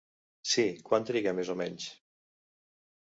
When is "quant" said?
0.87-1.05